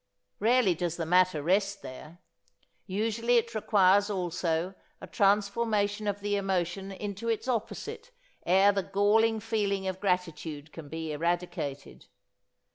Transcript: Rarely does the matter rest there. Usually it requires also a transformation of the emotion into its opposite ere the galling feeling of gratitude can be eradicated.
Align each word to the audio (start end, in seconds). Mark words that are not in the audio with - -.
Rarely 0.39 0.73
does 0.73 0.97
the 0.97 1.05
matter 1.05 1.43
rest 1.43 1.83
there. 1.83 2.17
Usually 2.87 3.37
it 3.37 3.53
requires 3.53 4.09
also 4.09 4.73
a 4.99 5.05
transformation 5.05 6.07
of 6.07 6.21
the 6.21 6.37
emotion 6.37 6.91
into 6.91 7.29
its 7.29 7.47
opposite 7.47 8.09
ere 8.43 8.71
the 8.71 8.81
galling 8.81 9.39
feeling 9.39 9.87
of 9.87 9.99
gratitude 10.01 10.73
can 10.73 10.89
be 10.89 11.11
eradicated. 11.11 12.07